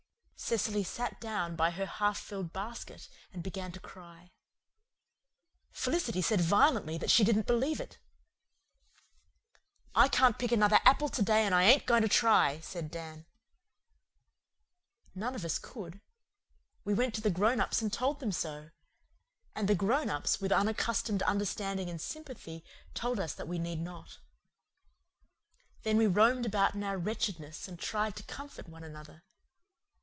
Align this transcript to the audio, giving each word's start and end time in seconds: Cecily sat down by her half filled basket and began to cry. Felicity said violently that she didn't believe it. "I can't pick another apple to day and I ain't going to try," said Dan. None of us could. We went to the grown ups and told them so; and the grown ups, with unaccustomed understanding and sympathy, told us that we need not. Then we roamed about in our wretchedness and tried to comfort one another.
Cecily 0.43 0.83
sat 0.83 1.21
down 1.21 1.55
by 1.55 1.69
her 1.69 1.85
half 1.85 2.19
filled 2.19 2.51
basket 2.51 3.07
and 3.31 3.43
began 3.43 3.71
to 3.73 3.79
cry. 3.79 4.31
Felicity 5.71 6.21
said 6.21 6.41
violently 6.41 6.97
that 6.97 7.11
she 7.11 7.23
didn't 7.23 7.45
believe 7.45 7.79
it. 7.79 7.99
"I 9.95 10.07
can't 10.09 10.39
pick 10.39 10.51
another 10.51 10.79
apple 10.83 11.09
to 11.09 11.21
day 11.21 11.45
and 11.45 11.53
I 11.55 11.63
ain't 11.65 11.85
going 11.85 12.01
to 12.01 12.09
try," 12.09 12.59
said 12.59 12.89
Dan. 12.89 13.27
None 15.13 15.35
of 15.35 15.45
us 15.45 15.57
could. 15.59 16.01
We 16.83 16.95
went 16.95 17.13
to 17.15 17.21
the 17.21 17.29
grown 17.29 17.61
ups 17.61 17.81
and 17.83 17.93
told 17.93 18.19
them 18.19 18.31
so; 18.31 18.71
and 19.55 19.67
the 19.69 19.75
grown 19.75 20.09
ups, 20.09 20.41
with 20.41 20.51
unaccustomed 20.51 21.21
understanding 21.21 21.87
and 21.89 22.01
sympathy, 22.01 22.65
told 22.95 23.19
us 23.21 23.33
that 23.35 23.47
we 23.47 23.59
need 23.59 23.79
not. 23.79 24.17
Then 25.83 25.97
we 25.97 26.07
roamed 26.07 26.47
about 26.47 26.73
in 26.73 26.83
our 26.83 26.97
wretchedness 26.97 27.67
and 27.67 27.79
tried 27.79 28.15
to 28.17 28.23
comfort 28.23 28.67
one 28.67 28.83
another. 28.83 29.23